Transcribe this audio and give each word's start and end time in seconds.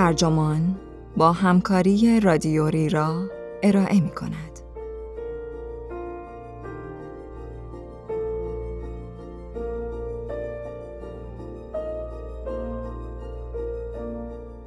ترجمان 0.00 0.76
با 1.16 1.32
همکاری 1.32 2.20
رادیوری 2.20 2.88
را 2.88 3.22
ارائه 3.62 4.00
می 4.00 4.10
کند. 4.10 4.60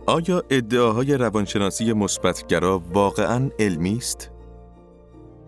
آیا 0.05 0.43
ادعاهای 0.49 1.17
روانشناسی 1.17 1.93
مثبتگرا 1.93 2.81
واقعا 2.93 3.49
علمی 3.59 3.98
است؟ 3.98 4.31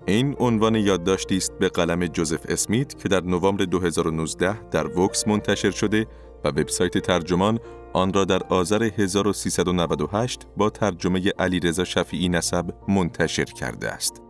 این 0.06 0.36
عنوان 0.40 0.76
یادداشتی 0.76 1.38
است 1.38 1.59
به 1.59 1.70
قلم 1.70 2.08
جوزف 2.08 2.45
اسمیت 2.50 3.00
که 3.04 3.09
در 3.09 3.22
نوامبر 3.22 3.66
2019 3.66 4.70
در 4.70 5.00
وکس 5.00 5.28
منتشر 5.28 5.72
شده 5.72 6.08
و 6.45 6.48
وبسایت 6.48 6.98
ترجمان 6.98 7.59
آن 7.94 8.13
را 8.13 8.26
در 8.26 8.44
آذر 8.49 8.84
1398 8.84 10.48
با 10.58 10.70
ترجمه 10.70 11.34
علیرضا 11.40 11.84
شفیعی 11.84 12.30
نسب 12.30 12.66
منتشر 12.88 13.45
کرده 13.45 13.90
است. 13.91 14.22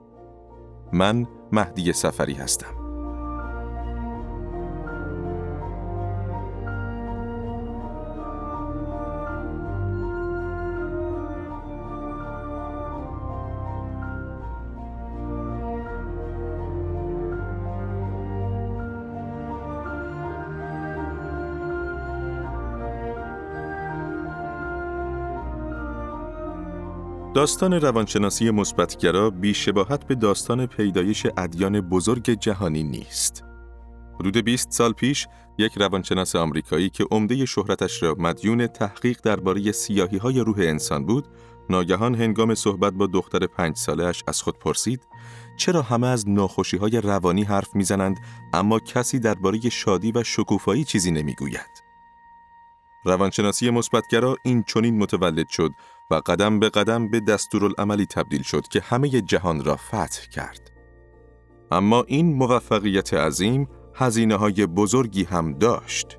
من 0.94 1.28
مهدی 1.52 1.94
سفری 1.94 2.34
هستم. 2.34 2.85
داستان 27.36 27.74
روانشناسی 27.74 28.52
مثبتگرا 28.52 29.30
بیشباهت 29.30 30.08
به 30.08 30.16
داستان 30.16 30.66
پیدایش 30.66 31.28
ادیان 31.38 31.82
بزرگ 31.82 32.30
جهانی 32.30 32.84
نیست. 32.84 33.44
حدود 34.20 34.38
20 34.38 34.72
سال 34.72 34.94
پیش 34.94 35.28
یک 35.58 35.78
روانشناس 35.78 36.36
آمریکایی 36.36 36.90
که 36.90 37.06
عمده 37.12 37.46
شهرتش 37.46 38.04
را 38.04 38.16
مدیون 38.20 38.68
تحقیق 38.68 39.22
درباره 39.24 39.72
سیاهی 39.72 40.18
های 40.18 40.40
روح 40.40 40.56
انسان 40.60 41.06
بود، 41.06 41.28
ناگهان 41.70 42.16
هنگام 42.16 42.56
صحبت 42.56 42.94
با 42.94 43.08
دختر 43.08 43.48
پنج 43.48 43.78
سالش 43.78 44.24
از 44.28 44.42
خود 44.42 44.60
پرسید 44.60 45.08
چرا 45.58 45.82
همه 45.82 46.08
از 46.08 46.30
ناخوشی 46.30 46.78
های 46.78 47.02
روانی 47.02 47.44
حرف 47.44 47.76
می‌زنند 47.76 48.18
اما 48.54 48.80
کسی 48.80 49.20
درباره 49.20 49.70
شادی 49.70 50.12
و 50.12 50.24
شکوفایی 50.24 50.84
چیزی 50.84 51.12
نمی‌گوید. 51.12 51.86
روانشناسی 53.06 53.70
مثبتگرا 53.70 54.38
این 54.44 54.64
چنین 54.64 54.98
متولد 54.98 55.48
شد 55.50 55.72
و 56.12 56.22
قدم 56.26 56.60
به 56.60 56.70
قدم 56.70 57.10
به 57.10 57.20
دستورالعملی 57.20 58.06
تبدیل 58.06 58.42
شد 58.42 58.68
که 58.68 58.82
همه 58.82 59.10
جهان 59.10 59.64
را 59.64 59.76
فتح 59.76 60.28
کرد. 60.32 60.72
اما 61.72 62.04
این 62.08 62.34
موفقیت 62.34 63.14
عظیم 63.14 63.68
هزینه 63.96 64.36
های 64.36 64.66
بزرگی 64.66 65.24
هم 65.24 65.54
داشت. 65.54 66.18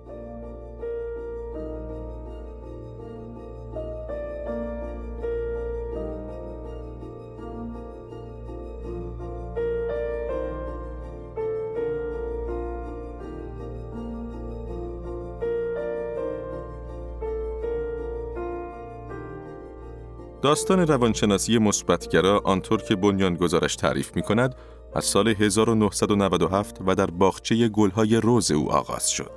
داستان 20.46 20.86
روانشناسی 20.86 21.58
مثبتگرا 21.58 22.42
آنطور 22.44 22.82
که 22.82 22.96
بنیانگذارش 22.96 23.76
تعریف 23.76 24.16
می 24.16 24.22
کند 24.22 24.54
از 24.94 25.04
سال 25.04 25.28
1997 25.28 26.76
و 26.86 26.94
در 26.94 27.06
باغچه 27.06 27.68
گلهای 27.68 28.16
روز 28.16 28.50
او 28.50 28.72
آغاز 28.72 29.10
شد. 29.10 29.30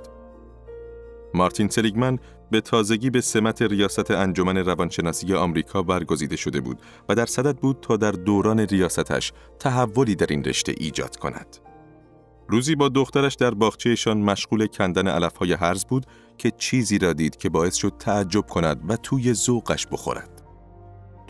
مارتین 1.34 1.68
سلیگمن 1.68 2.18
به 2.50 2.60
تازگی 2.60 3.10
به 3.10 3.20
سمت 3.20 3.62
ریاست 3.62 4.10
انجمن 4.10 4.56
روانشناسی 4.56 5.34
آمریکا 5.34 5.82
برگزیده 5.82 6.36
شده 6.36 6.60
بود 6.60 6.78
و 7.08 7.14
در 7.14 7.26
صدد 7.26 7.56
بود 7.56 7.78
تا 7.82 7.96
در 7.96 8.12
دوران 8.12 8.60
ریاستش 8.60 9.32
تحولی 9.58 10.14
در 10.14 10.26
این 10.30 10.44
رشته 10.44 10.74
ایجاد 10.78 11.16
کند. 11.16 11.56
روزی 12.48 12.74
با 12.74 12.88
دخترش 12.88 13.34
در 13.34 13.54
باغچهشان 13.54 14.18
مشغول 14.18 14.66
کندن 14.66 15.08
علفهای 15.08 15.52
هرز 15.52 15.84
بود 15.84 16.06
که 16.38 16.50
چیزی 16.50 16.98
را 16.98 17.12
دید 17.12 17.36
که 17.36 17.48
باعث 17.48 17.74
شد 17.74 17.92
تعجب 17.98 18.46
کند 18.46 18.84
و 18.88 18.96
توی 18.96 19.34
ذوقش 19.34 19.86
بخورد. 19.86 20.39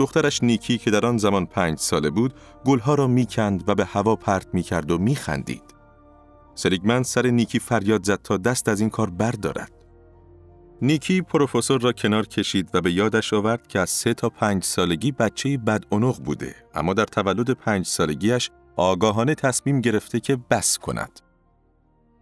دخترش 0.00 0.42
نیکی 0.42 0.78
که 0.78 0.90
در 0.90 1.06
آن 1.06 1.18
زمان 1.18 1.46
پنج 1.46 1.78
ساله 1.78 2.10
بود 2.10 2.34
گلها 2.64 2.94
را 2.94 3.06
می‌کند 3.06 3.68
و 3.68 3.74
به 3.74 3.84
هوا 3.84 4.16
پرت 4.16 4.46
می‌کرد 4.52 4.90
و 4.90 4.98
میخندید. 4.98 5.62
سریگمن 6.54 7.02
سر 7.02 7.26
نیکی 7.26 7.58
فریاد 7.58 8.04
زد 8.04 8.22
تا 8.22 8.36
دست 8.36 8.68
از 8.68 8.80
این 8.80 8.90
کار 8.90 9.10
بردارد. 9.10 9.72
نیکی 10.82 11.22
پروفسور 11.22 11.80
را 11.80 11.92
کنار 11.92 12.26
کشید 12.26 12.70
و 12.74 12.80
به 12.80 12.92
یادش 12.92 13.32
آورد 13.32 13.66
که 13.66 13.78
از 13.78 13.90
سه 13.90 14.14
تا 14.14 14.28
پنج 14.28 14.64
سالگی 14.64 15.12
بچه 15.12 15.56
بد 15.56 15.84
بوده 16.24 16.54
اما 16.74 16.94
در 16.94 17.04
تولد 17.04 17.50
پنج 17.50 17.86
سالگیش 17.86 18.50
آگاهانه 18.76 19.34
تصمیم 19.34 19.80
گرفته 19.80 20.20
که 20.20 20.38
بس 20.50 20.78
کند. 20.78 21.20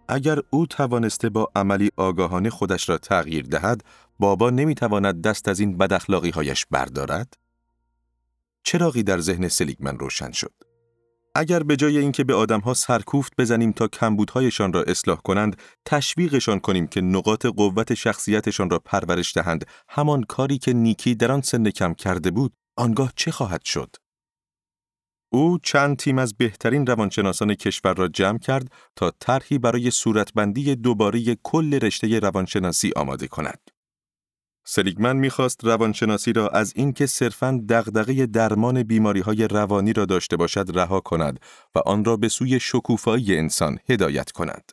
اگر 0.09 0.39
او 0.51 0.67
توانسته 0.67 1.29
با 1.29 1.49
عملی 1.57 1.91
آگاهانه 1.97 2.51
خودش 2.51 2.89
را 2.89 2.99
تغییر 2.99 3.47
دهد، 3.47 3.85
بابا 4.19 4.51
نمی‌تواند 4.51 5.23
دست 5.23 5.49
از 5.49 5.61
این 5.61 5.79
بداخلاقی 5.79 6.31
هایش 6.31 6.67
بردارد؟ 6.71 7.35
چراغی 8.65 9.03
در 9.03 9.21
ذهن 9.21 9.49
سلیگمن 9.49 9.99
روشن 9.99 10.33
شد. 10.33 10.53
اگر 11.35 11.63
به 11.63 11.77
جای 11.77 11.99
اینکه 11.99 12.25
به 12.25 12.35
آدمها 12.35 12.75
سرکوفت 12.75 13.33
بزنیم 13.39 13.73
تا 13.73 13.89
کمبودهایشان 13.89 14.73
را 14.73 14.83
اصلاح 14.83 15.19
کنند، 15.19 15.57
تشویقشان 15.85 16.61
کنیم 16.61 16.87
که 16.87 17.01
نقاط 17.01 17.47
قوت 17.47 17.95
شخصیتشان 17.95 18.71
را 18.71 18.79
پرورش 18.79 19.35
دهند، 19.35 19.65
همان 19.89 20.23
کاری 20.23 20.59
که 20.59 20.73
نیکی 20.73 21.15
در 21.15 21.33
آن 21.33 21.41
سن 21.41 21.71
کم 21.71 21.95
کرده 21.95 22.31
بود، 22.31 22.53
آنگاه 22.77 23.13
چه 23.17 23.31
خواهد 23.31 23.65
شد؟ 23.65 23.97
او 25.33 25.59
چند 25.59 25.97
تیم 25.97 26.19
از 26.19 26.37
بهترین 26.37 26.87
روانشناسان 26.87 27.55
کشور 27.55 27.95
را 27.95 28.09
جمع 28.09 28.39
کرد 28.39 28.73
تا 28.97 29.13
طرحی 29.21 29.59
برای 29.59 29.91
صورتبندی 29.91 30.77
دوباره 30.77 31.37
کل 31.43 31.75
رشته 31.75 32.19
روانشناسی 32.19 32.93
آماده 32.97 33.29
کند. 33.29 33.78
سلیگمن 34.71 35.17
می‌خواست 35.17 35.65
روانشناسی 35.65 36.33
را 36.33 36.49
از 36.49 36.73
اینکه 36.77 37.07
صرفاً 37.07 37.65
دغدغه 37.69 38.27
درمان 38.27 38.83
بیماری 38.83 39.21
های 39.21 39.49
روانی 39.49 39.93
را 39.93 40.05
داشته 40.05 40.37
باشد 40.37 40.71
رها 40.75 41.01
کند 41.01 41.41
و 41.75 41.79
آن 41.79 42.05
را 42.05 42.17
به 42.17 42.29
سوی 42.29 42.61
شکوفایی 42.61 43.37
انسان 43.37 43.79
هدایت 43.89 44.31
کند. 44.31 44.73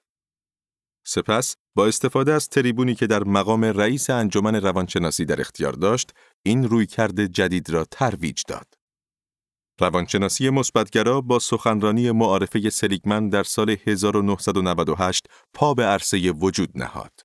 سپس 1.06 1.56
با 1.75 1.88
استفاده 1.88 2.33
از 2.33 2.50
تریبونی 2.50 2.95
که 2.95 3.07
در 3.07 3.23
مقام 3.23 3.66
رئیس 3.66 4.09
انجمن 4.09 4.56
روانشناسی 4.56 5.25
در 5.25 5.41
اختیار 5.41 5.73
داشت، 5.73 6.12
این 6.44 6.63
رویکرد 6.63 7.25
جدید 7.25 7.69
را 7.69 7.85
ترویج 7.91 8.41
داد. 8.47 8.67
روانشناسی 9.79 10.50
مثبتگرا 10.50 11.22
با 11.22 11.39
سخنرانی 11.39 12.12
معارفه 12.12 12.69
سلیگمن 12.69 13.29
در 13.29 13.44
سال 13.44 13.77
1998 13.88 15.27
پا 15.53 15.74
به 15.74 15.83
عرصه 15.83 16.31
وجود 16.31 16.69
نهاد. 16.75 17.25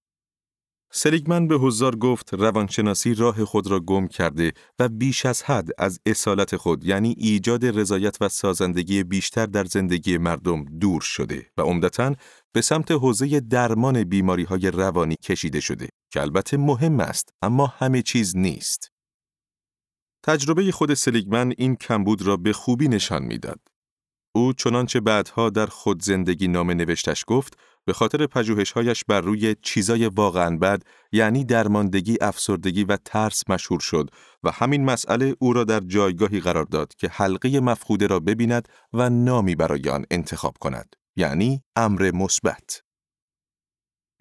سلیگمن 0.92 1.48
به 1.48 1.54
حضار 1.54 1.96
گفت 1.96 2.34
روانشناسی 2.34 3.14
راه 3.14 3.44
خود 3.44 3.66
را 3.66 3.80
گم 3.80 4.08
کرده 4.08 4.52
و 4.78 4.88
بیش 4.88 5.26
از 5.26 5.42
حد 5.42 5.68
از 5.78 6.00
اصالت 6.06 6.56
خود 6.56 6.84
یعنی 6.84 7.14
ایجاد 7.18 7.66
رضایت 7.66 8.16
و 8.20 8.28
سازندگی 8.28 9.02
بیشتر 9.02 9.46
در 9.46 9.64
زندگی 9.64 10.18
مردم 10.18 10.64
دور 10.64 11.00
شده 11.00 11.46
و 11.56 11.62
عمدتا 11.62 12.14
به 12.52 12.60
سمت 12.60 12.90
حوزه 12.90 13.40
درمان 13.40 14.04
بیماری 14.04 14.44
های 14.44 14.70
روانی 14.70 15.16
کشیده 15.22 15.60
شده 15.60 15.88
که 16.12 16.20
البته 16.20 16.56
مهم 16.56 17.00
است 17.00 17.28
اما 17.42 17.66
همه 17.66 18.02
چیز 18.02 18.36
نیست. 18.36 18.92
تجربه 20.24 20.72
خود 20.72 20.94
سلیگمن 20.94 21.52
این 21.58 21.76
کمبود 21.76 22.22
را 22.22 22.36
به 22.36 22.52
خوبی 22.52 22.88
نشان 22.88 23.22
می‌داد. 23.22 23.60
او 24.34 24.52
چنانچه 24.52 25.00
بعدها 25.00 25.50
در 25.50 25.66
خود 25.66 26.02
زندگی 26.02 26.48
نامه 26.48 26.74
نوشتش 26.74 27.24
گفت 27.26 27.58
به 27.84 27.92
خاطر 27.92 28.26
پژوهش‌هایش 28.26 29.04
بر 29.04 29.20
روی 29.20 29.56
چیزای 29.62 30.06
واقعا 30.06 30.56
بد 30.56 30.82
یعنی 31.12 31.44
درماندگی، 31.44 32.18
افسردگی 32.20 32.84
و 32.84 32.98
ترس 33.04 33.50
مشهور 33.50 33.80
شد 33.80 34.10
و 34.42 34.50
همین 34.50 34.84
مسئله 34.84 35.36
او 35.38 35.52
را 35.52 35.64
در 35.64 35.80
جایگاهی 35.80 36.40
قرار 36.40 36.64
داد 36.64 36.94
که 36.94 37.08
حلقه 37.08 37.60
مفقوده 37.60 38.06
را 38.06 38.20
ببیند 38.20 38.68
و 38.92 39.10
نامی 39.10 39.54
برای 39.54 39.88
آن 39.88 40.04
انتخاب 40.10 40.56
کند 40.60 40.96
یعنی 41.16 41.62
امر 41.76 42.10
مثبت. 42.14 42.82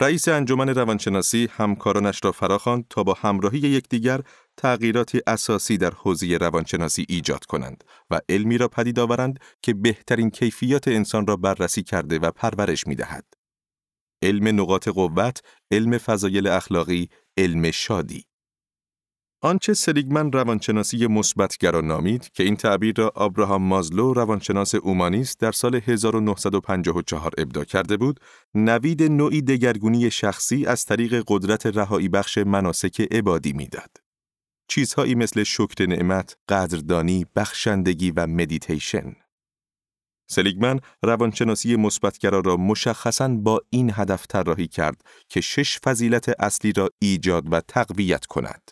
رئیس 0.02 0.28
انجمن 0.28 0.70
روانشناسی 0.70 1.50
همکارانش 1.52 2.20
را 2.24 2.32
فراخواند 2.32 2.86
تا 2.90 3.04
با 3.04 3.14
همراهی 3.14 3.60
یکدیگر 3.60 4.22
تغییراتی 4.58 5.22
اساسی 5.28 5.78
در 5.78 5.92
حوزه 5.92 6.38
روانشناسی 6.38 7.06
ایجاد 7.10 7.46
کنند 7.46 7.84
و 8.10 8.20
علمی 8.30 8.58
را 8.58 8.68
پدید 8.68 9.00
آورند 9.00 9.40
که 9.62 9.74
بهترین 9.74 10.30
کیفیات 10.30 10.88
انسان 10.88 11.28
را 11.28 11.36
بررسی 11.36 11.84
کرده 11.84 12.20
و 12.20 12.32
پرورش 12.32 12.88
می 12.88 12.96
دهد. 12.96 13.39
علم 14.22 14.62
نقاط 14.62 14.88
قوت، 14.88 15.42
علم 15.72 15.98
فضایل 15.98 16.48
اخلاقی، 16.48 17.10
علم 17.38 17.72
شادی. 17.72 18.26
آنچه 19.42 19.74
سلیگمن 19.74 20.32
روانشناسی 20.32 21.08
مثبتگرا 21.08 21.82
نامید 21.82 22.32
که 22.32 22.44
این 22.44 22.56
تعبیر 22.56 22.96
را 22.98 23.12
آبراهام 23.16 23.64
مازلو 23.64 24.14
روانشناس 24.14 24.76
اومانیست 24.76 25.40
در 25.40 25.52
سال 25.52 25.76
1954 25.76 27.34
ابدا 27.38 27.64
کرده 27.64 27.98
بود، 27.98 28.20
نوید 28.56 29.04
نوعی 29.04 29.42
دگرگونی 29.42 30.12
شخصی 30.12 30.66
از 30.66 30.86
طریق 30.86 31.24
قدرت 31.28 31.66
رهایی 31.66 32.10
بخش 32.10 32.38
مناسک 32.38 33.08
عبادی 33.12 33.54
می‌داد. 33.54 33.98
چیزهایی 34.68 35.16
مثل 35.16 35.44
شکر 35.44 35.86
نعمت، 35.86 36.38
قدردانی، 36.50 37.26
بخشندگی 37.36 38.12
و 38.12 38.28
مدیتیشن. 38.28 39.16
سلیگمن 40.32 40.80
روانشناسی 41.04 41.76
مثبتگرا 41.76 42.40
را 42.40 42.58
مشخصاً 42.58 43.28
با 43.28 43.62
این 43.70 43.92
هدف 43.94 44.26
طراحی 44.30 44.68
کرد 44.68 45.02
که 45.30 45.42
شش 45.42 45.80
فضیلت 45.80 46.30
اصلی 46.40 46.74
را 46.74 46.90
ایجاد 47.00 47.54
و 47.54 47.62
تقویت 47.62 48.26
کند. 48.26 48.72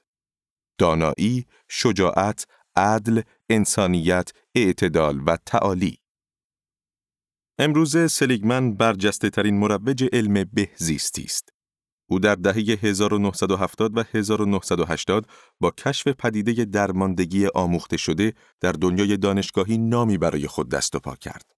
دانایی، 0.77 1.45
شجاعت، 1.69 2.45
عدل، 2.75 3.21
انسانیت، 3.49 4.31
اعتدال 4.55 5.21
و 5.25 5.37
تعالی. 5.45 5.97
امروزه 7.59 8.07
سلیگمن 8.07 8.73
برجسته 8.73 9.29
ترین 9.29 9.59
مروج 9.59 10.05
علم 10.13 10.43
بهزیستی 10.53 11.23
است. 11.23 11.56
او 12.09 12.19
در 12.19 12.35
دهه 12.35 12.79
1970 12.81 13.97
و 13.97 14.03
1980 14.13 15.27
با 15.59 15.71
کشف 15.71 16.07
پدیده 16.07 16.65
درماندگی 16.65 17.47
آموخته 17.47 17.97
شده 17.97 18.33
در 18.61 18.71
دنیای 18.71 19.17
دانشگاهی 19.17 19.77
نامی 19.77 20.17
برای 20.17 20.47
خود 20.47 20.69
دست 20.69 20.95
و 20.95 20.99
پا 20.99 21.15
کرد. 21.15 21.51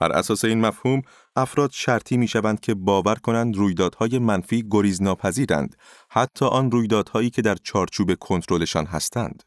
بر 0.00 0.12
اساس 0.12 0.44
این 0.44 0.60
مفهوم، 0.60 1.02
افراد 1.36 1.70
شرطی 1.72 2.16
می 2.16 2.28
شوند 2.28 2.60
که 2.60 2.74
باور 2.74 3.14
کنند 3.14 3.56
رویدادهای 3.56 4.18
منفی 4.18 4.64
گریز 4.70 5.02
ناپذیرند، 5.02 5.76
حتی 6.10 6.44
آن 6.44 6.70
رویدادهایی 6.70 7.30
که 7.30 7.42
در 7.42 7.54
چارچوب 7.54 8.14
کنترلشان 8.14 8.86
هستند. 8.86 9.42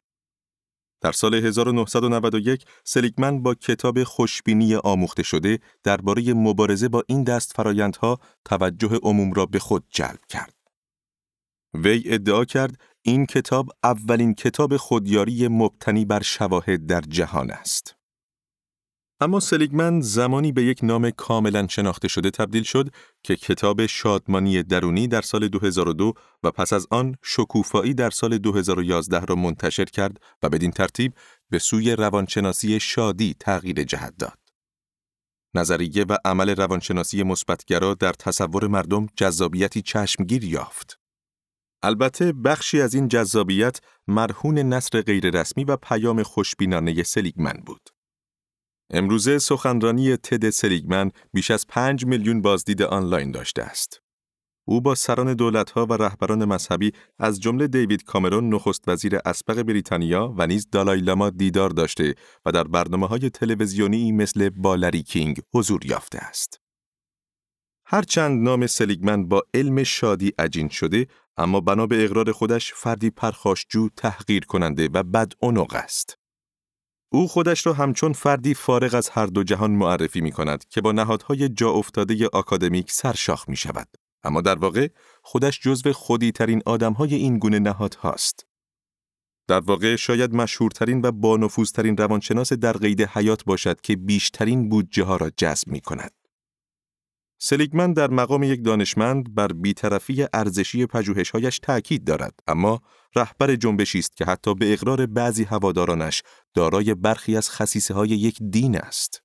در 1.01 1.11
سال 1.11 1.33
1991 1.33 2.65
سلیگمن 2.83 3.43
با 3.43 3.55
کتاب 3.55 4.03
خوشبینی 4.03 4.75
آموخته 4.75 5.23
شده 5.23 5.59
درباره 5.83 6.33
مبارزه 6.33 6.87
با 6.87 7.03
این 7.07 7.23
دست 7.23 7.53
فرایندها 7.55 8.19
توجه 8.45 8.99
عموم 9.03 9.33
را 9.33 9.45
به 9.45 9.59
خود 9.59 9.85
جلب 9.89 10.19
کرد. 10.29 10.53
وی 11.73 12.03
ادعا 12.05 12.45
کرد 12.45 12.81
این 13.01 13.25
کتاب 13.25 13.69
اولین 13.83 14.33
کتاب 14.33 14.77
خودیاری 14.77 15.47
مبتنی 15.47 16.05
بر 16.05 16.21
شواهد 16.21 16.85
در 16.85 17.01
جهان 17.01 17.51
است. 17.51 17.96
اما 19.19 19.39
سلیگمن 19.39 20.01
زمانی 20.01 20.51
به 20.51 20.63
یک 20.63 20.79
نام 20.83 21.09
کاملا 21.09 21.67
شناخته 21.67 22.07
شده 22.07 22.29
تبدیل 22.31 22.63
شد 22.63 22.89
که 23.23 23.35
کتاب 23.35 23.85
شادمانی 23.85 24.63
درونی 24.63 25.07
در 25.07 25.21
سال 25.21 25.47
2002 25.47 26.13
و 26.43 26.51
پس 26.51 26.73
از 26.73 26.87
آن 26.91 27.15
شکوفایی 27.23 27.93
در 27.93 28.09
سال 28.09 28.37
2011 28.37 29.25
را 29.25 29.35
منتشر 29.35 29.85
کرد 29.85 30.17
و 30.43 30.49
بدین 30.49 30.71
ترتیب 30.71 31.13
به 31.49 31.59
سوی 31.59 31.95
روانشناسی 31.95 32.79
شادی 32.79 33.35
تغییر 33.39 33.83
جهت 33.83 34.13
داد. 34.17 34.39
نظریه 35.53 36.05
و 36.09 36.17
عمل 36.25 36.55
روانشناسی 36.55 37.23
مثبتگرا 37.23 37.93
در 37.93 38.13
تصور 38.13 38.67
مردم 38.67 39.07
جذابیتی 39.15 39.81
چشمگیر 39.81 40.43
یافت. 40.43 40.99
البته 41.83 42.33
بخشی 42.33 42.81
از 42.81 42.93
این 42.93 43.07
جذابیت 43.07 43.79
مرهون 44.07 44.57
نصر 44.57 45.01
غیررسمی 45.01 45.63
و 45.63 45.75
پیام 45.75 46.23
خوشبینانه 46.23 47.03
سلیگمن 47.03 47.63
بود. 47.65 47.96
امروزه 48.89 49.39
سخنرانی 49.39 50.17
تد 50.17 50.49
سلیگمن 50.49 51.11
بیش 51.33 51.51
از 51.51 51.67
5 51.67 52.05
میلیون 52.05 52.41
بازدید 52.41 52.81
آنلاین 52.81 53.31
داشته 53.31 53.63
است. 53.63 54.01
او 54.67 54.81
با 54.81 54.95
سران 54.95 55.33
دولتها 55.33 55.85
و 55.85 55.93
رهبران 55.93 56.45
مذهبی 56.45 56.91
از 57.19 57.39
جمله 57.39 57.67
دیوید 57.67 58.03
کامرون 58.03 58.53
نخست 58.53 58.83
وزیر 58.87 59.19
اسبق 59.25 59.61
بریتانیا 59.61 60.33
و 60.37 60.47
نیز 60.47 60.67
دالای 60.71 60.99
لاما 60.99 61.29
دیدار 61.29 61.69
داشته 61.69 62.15
و 62.45 62.51
در 62.51 62.63
برنامه 62.63 63.07
های 63.07 63.29
تلویزیونی 63.29 64.11
مثل 64.11 64.49
بالری 64.49 65.03
کینگ 65.03 65.41
حضور 65.53 65.85
یافته 65.85 66.17
است. 66.17 66.61
هرچند 67.85 68.43
نام 68.43 68.67
سلیگمن 68.67 69.27
با 69.27 69.43
علم 69.53 69.83
شادی 69.83 70.33
عجین 70.39 70.69
شده، 70.69 71.07
اما 71.37 71.61
بنا 71.61 71.87
به 71.87 72.03
اقرار 72.03 72.31
خودش 72.31 72.73
فردی 72.73 73.09
پرخاشجو 73.09 73.89
تحقیر 73.97 74.45
کننده 74.45 74.89
و 74.93 75.03
بد 75.03 75.33
است. 75.71 76.16
او 77.09 77.27
خودش 77.27 77.65
را 77.65 77.73
همچون 77.73 78.13
فردی 78.13 78.53
فارغ 78.53 78.93
از 78.93 79.09
هر 79.09 79.25
دو 79.25 79.43
جهان 79.43 79.71
معرفی 79.71 80.21
می 80.21 80.31
کند 80.31 80.65
که 80.69 80.81
با 80.81 80.91
نهادهای 80.91 81.49
جا 81.49 81.69
افتاده 81.69 82.27
آکادمیک 82.33 82.91
سرشاخ 82.91 83.49
می 83.49 83.55
شود. 83.55 83.87
اما 84.23 84.41
در 84.41 84.55
واقع 84.55 84.87
خودش 85.21 85.59
جزو 85.59 85.93
خودی 85.93 86.31
ترین 86.31 86.61
آدم 86.65 86.93
های 86.93 87.15
این 87.15 87.39
گونه 87.39 87.59
نهاد 87.59 87.93
هاست. 87.93 88.45
در 89.47 89.59
واقع 89.59 89.95
شاید 89.95 90.35
مشهورترین 90.35 91.01
و 91.01 91.11
بانفوذترین 91.11 91.97
روانشناس 91.97 92.53
در 92.53 92.73
قید 92.73 93.01
حیات 93.01 93.43
باشد 93.43 93.81
که 93.81 93.95
بیشترین 93.95 94.69
بودجه 94.69 95.03
ها 95.03 95.15
را 95.15 95.29
جذب 95.37 95.67
می 95.67 95.81
کند. 95.81 96.11
سلیگمن 97.39 97.93
در 97.93 98.09
مقام 98.09 98.43
یک 98.43 98.65
دانشمند 98.65 99.35
بر 99.35 99.47
بیطرفی 99.47 100.25
ارزشی 100.33 100.85
پژوهش‌هایش 100.85 101.59
تأکید 101.59 102.03
دارد 102.03 102.39
اما 102.47 102.81
رهبر 103.17 103.55
جنبشی 103.55 103.99
است 103.99 104.17
که 104.17 104.25
حتی 104.25 104.55
به 104.55 104.73
اقرار 104.73 105.05
بعضی 105.05 105.43
هوادارانش 105.43 106.23
دارای 106.53 106.93
برخی 106.93 107.37
از 107.37 107.49
خصیصه 107.49 107.93
های 107.93 108.09
یک 108.09 108.37
دین 108.49 108.77
است. 108.77 109.21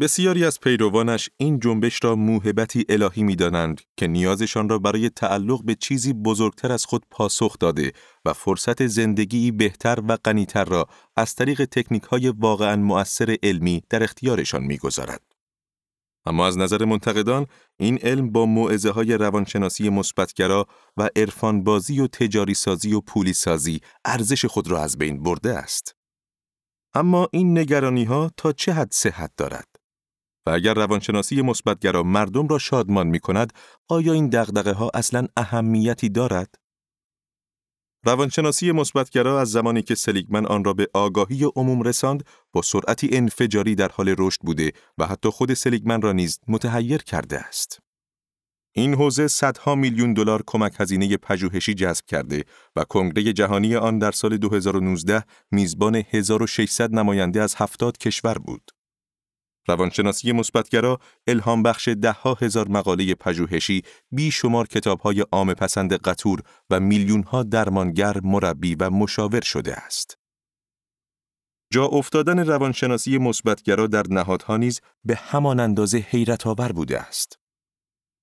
بسیاری 0.00 0.44
از 0.44 0.60
پیروانش 0.60 1.30
این 1.36 1.60
جنبش 1.60 2.04
را 2.04 2.16
موهبتی 2.16 2.84
الهی 2.88 3.22
می 3.22 3.36
دانند 3.36 3.80
که 3.96 4.06
نیازشان 4.06 4.68
را 4.68 4.78
برای 4.78 5.10
تعلق 5.10 5.64
به 5.64 5.74
چیزی 5.74 6.12
بزرگتر 6.12 6.72
از 6.72 6.84
خود 6.84 7.02
پاسخ 7.10 7.58
داده 7.58 7.92
و 8.24 8.32
فرصت 8.32 8.86
زندگی 8.86 9.50
بهتر 9.50 9.98
و 10.08 10.16
غنیتر 10.16 10.64
را 10.64 10.86
از 11.16 11.34
طریق 11.34 11.64
تکنیک 11.64 12.02
های 12.02 12.28
واقعا 12.28 12.76
مؤثر 12.76 13.36
علمی 13.42 13.82
در 13.90 14.02
اختیارشان 14.02 14.64
می 14.64 14.78
گذارد. 14.78 15.35
اما 16.26 16.46
از 16.46 16.58
نظر 16.58 16.84
منتقدان 16.84 17.46
این 17.80 17.98
علم 17.98 18.32
با 18.32 18.46
معزه 18.46 18.90
های 18.90 19.12
روانشناسی 19.14 19.88
مثبتگرا 19.88 20.66
و 20.96 21.10
عرفان 21.16 21.64
بازی 21.64 22.00
و 22.00 22.06
تجاری 22.06 22.54
سازی 22.54 22.92
و 22.92 23.00
پولی 23.00 23.32
سازی 23.32 23.80
ارزش 24.04 24.44
خود 24.44 24.70
را 24.70 24.82
از 24.82 24.98
بین 24.98 25.22
برده 25.22 25.54
است. 25.54 25.96
اما 26.94 27.28
این 27.32 27.58
نگرانی 27.58 28.04
ها 28.04 28.30
تا 28.36 28.52
چه 28.52 28.72
حد 28.72 28.92
صحت 28.92 29.30
دارد؟ 29.36 29.66
و 30.46 30.50
اگر 30.50 30.74
روانشناسی 30.74 31.42
مثبتگرا 31.42 32.02
مردم 32.02 32.48
را 32.48 32.58
شادمان 32.58 33.06
می 33.06 33.20
کند، 33.20 33.52
آیا 33.88 34.12
این 34.12 34.28
دغدغه 34.28 34.72
ها 34.72 34.90
اصلا 34.94 35.26
اهمیتی 35.36 36.08
دارد؟ 36.08 36.54
روانشناسی 38.06 38.72
مثبتگرا 38.72 39.40
از 39.40 39.50
زمانی 39.50 39.82
که 39.82 39.94
سلیگمن 39.94 40.46
آن 40.46 40.64
را 40.64 40.72
به 40.72 40.88
آگاهی 40.94 41.44
عموم 41.56 41.82
رساند 41.82 42.24
با 42.52 42.62
سرعتی 42.62 43.08
انفجاری 43.12 43.74
در 43.74 43.88
حال 43.88 44.14
رشد 44.18 44.40
بوده 44.40 44.72
و 44.98 45.06
حتی 45.06 45.28
خود 45.28 45.54
سلیگمن 45.54 46.02
را 46.02 46.12
نیز 46.12 46.40
متحیر 46.48 47.02
کرده 47.02 47.38
است. 47.38 47.78
این 48.72 48.94
حوزه 48.94 49.28
صدها 49.28 49.74
میلیون 49.74 50.14
دلار 50.14 50.42
کمک 50.46 50.72
هزینه 50.78 51.16
پژوهشی 51.16 51.74
جذب 51.74 52.04
کرده 52.06 52.44
و 52.76 52.84
کنگره 52.84 53.32
جهانی 53.32 53.76
آن 53.76 53.98
در 53.98 54.12
سال 54.12 54.36
2019 54.36 55.24
میزبان 55.50 55.94
1600 56.10 56.92
نماینده 56.92 57.42
از 57.42 57.54
70 57.58 57.98
کشور 57.98 58.38
بود. 58.38 58.75
روانشناسی 59.68 60.32
مثبتگرا 60.32 60.98
الهام 61.26 61.62
بخش 61.62 61.88
دهها 61.88 62.34
هزار 62.34 62.68
مقاله 62.68 63.14
پژوهشی، 63.14 63.82
بیشمار 64.12 64.66
کتابهای 64.66 65.20
عام 65.20 65.54
پسند 65.54 65.92
قطور 65.92 66.42
و 66.70 66.80
میلیونها 66.80 67.42
درمانگر، 67.42 68.20
مربی 68.20 68.74
و 68.74 68.90
مشاور 68.90 69.40
شده 69.40 69.74
است. 69.74 70.18
جا 71.72 71.84
افتادن 71.84 72.38
روانشناسی 72.38 73.18
مثبتگرا 73.18 73.86
در 73.86 74.02
نهادها 74.10 74.56
نیز 74.56 74.80
به 75.04 75.16
همان 75.16 75.60
اندازه 75.60 75.98
حیرت 75.98 76.46
آور 76.46 76.72
بوده 76.72 77.00
است. 77.00 77.38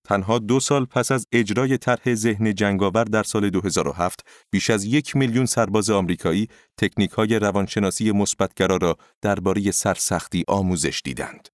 تنها 0.03 0.39
دو 0.39 0.59
سال 0.59 0.85
پس 0.85 1.11
از 1.11 1.27
اجرای 1.31 1.77
طرح 1.77 2.13
ذهن 2.13 2.55
جنگاور 2.55 3.03
در 3.03 3.23
سال 3.23 3.49
2007 3.49 4.27
بیش 4.51 4.69
از 4.69 4.85
یک 4.85 5.15
میلیون 5.15 5.45
سرباز 5.45 5.89
آمریکایی 5.89 6.47
تکنیک 6.77 7.11
های 7.11 7.39
روانشناسی 7.39 8.11
مثبتگرا 8.11 8.77
را 8.77 8.97
درباره 9.21 9.71
سرسختی 9.71 10.43
آموزش 10.47 11.01
دیدند. 11.05 11.49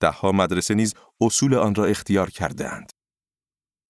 دهها 0.00 0.32
مدرسه 0.32 0.74
نیز 0.74 0.94
اصول 1.20 1.54
آن 1.54 1.74
را 1.74 1.84
اختیار 1.84 2.30
کردهاند. 2.30 2.92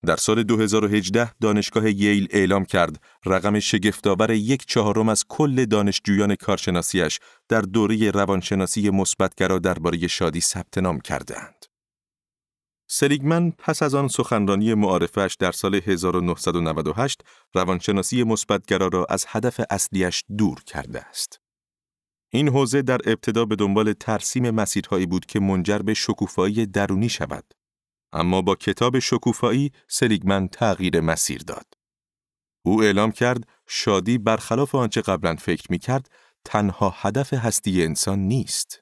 در 0.06 0.16
سال 0.16 0.42
2018 0.42 1.34
دانشگاه 1.34 1.90
ییل 1.90 2.28
اعلام 2.30 2.64
کرد 2.64 3.02
رقم 3.26 3.58
شگفتآور 3.60 4.30
یک 4.30 4.66
چهارم 4.66 5.08
از 5.08 5.24
کل 5.28 5.64
دانشجویان 5.64 6.34
کارشناسیش 6.34 7.18
در 7.48 7.60
دوره 7.60 8.10
روانشناسی 8.10 8.90
مثبتگرا 8.90 9.58
درباره 9.58 10.06
شادی 10.06 10.40
ثبت 10.40 10.78
نام 10.78 11.00
کردهاند. 11.00 11.69
سلیگمن 12.92 13.50
پس 13.50 13.82
از 13.82 13.94
آن 13.94 14.08
سخنرانی 14.08 14.74
معارفش 14.74 15.36
در 15.38 15.52
سال 15.52 15.74
1998 15.74 17.22
روانشناسی 17.54 18.24
مثبتگرا 18.24 18.88
را 18.88 19.06
از 19.10 19.24
هدف 19.28 19.60
اصلیش 19.70 20.24
دور 20.38 20.62
کرده 20.66 21.00
است. 21.00 21.40
این 22.32 22.48
حوزه 22.48 22.82
در 22.82 22.98
ابتدا 23.04 23.44
به 23.44 23.56
دنبال 23.56 23.92
ترسیم 23.92 24.50
مسیرهایی 24.50 25.06
بود 25.06 25.26
که 25.26 25.40
منجر 25.40 25.78
به 25.78 25.94
شکوفایی 25.94 26.66
درونی 26.66 27.08
شود. 27.08 27.54
اما 28.12 28.42
با 28.42 28.54
کتاب 28.54 28.98
شکوفایی 28.98 29.72
سلیگمن 29.88 30.48
تغییر 30.48 31.00
مسیر 31.00 31.42
داد. 31.46 31.66
او 32.64 32.82
اعلام 32.82 33.12
کرد 33.12 33.48
شادی 33.68 34.18
برخلاف 34.18 34.74
آنچه 34.74 35.00
قبلا 35.00 35.36
فکر 35.36 35.66
می 35.70 35.78
کرد 35.78 36.10
تنها 36.44 36.94
هدف 36.96 37.34
هستی 37.34 37.84
انسان 37.84 38.18
نیست. 38.18 38.80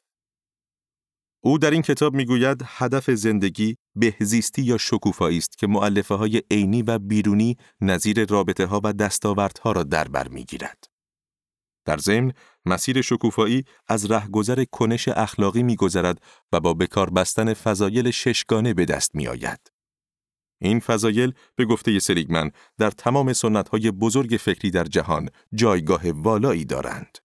او 1.40 1.58
در 1.58 1.70
این 1.70 1.82
کتاب 1.82 2.14
می‌گوید 2.14 2.62
هدف 2.64 3.10
زندگی 3.10 3.76
بهزیستی 3.98 4.62
یا 4.62 4.78
شکوفایی 4.78 5.38
است 5.38 5.58
که 5.58 5.66
معلفه 5.66 6.14
های 6.14 6.42
عینی 6.50 6.82
و 6.82 6.98
بیرونی 6.98 7.56
نظیر 7.80 8.26
رابطه 8.26 8.66
ها 8.66 8.80
و 8.84 8.92
دستاوردها 8.92 9.72
را 9.72 9.82
در 9.82 10.04
بر 10.04 10.28
می‌گیرد. 10.28 10.84
در 11.84 11.98
ضمن 11.98 12.32
مسیر 12.66 13.02
شکوفایی 13.02 13.64
از 13.88 14.10
رهگذر 14.10 14.64
کنش 14.64 15.08
اخلاقی 15.08 15.62
میگذرد 15.62 16.22
و 16.52 16.60
با 16.60 16.74
بکار 16.74 17.10
بستن 17.10 17.54
فضایل 17.54 18.10
ششگانه 18.10 18.74
به 18.74 18.84
دست 18.84 19.14
می 19.14 19.28
آید. 19.28 19.60
این 20.60 20.80
فضایل 20.80 21.32
به 21.56 21.64
گفته 21.64 21.98
سلیگمن 21.98 22.50
در 22.78 22.90
تمام 22.90 23.32
های 23.72 23.90
بزرگ 23.90 24.36
فکری 24.40 24.70
در 24.70 24.84
جهان 24.84 25.28
جایگاه 25.54 26.10
والایی 26.10 26.64
دارند. 26.64 27.18